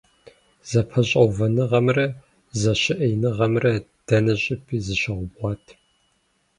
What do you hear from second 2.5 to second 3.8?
зэщыӀеиныгъэмрэ